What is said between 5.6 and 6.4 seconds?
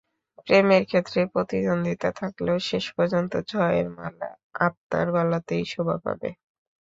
শোভা পাবে।